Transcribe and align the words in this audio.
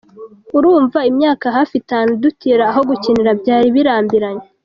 Urumva 0.57 0.99
imyaka 1.11 1.45
hafi 1.57 1.73
itanu 1.81 2.11
dutira 2.21 2.65
aho 2.71 2.81
gukinira 2.89 3.31
byari 3.41 3.67
birambiranye. 3.75 4.45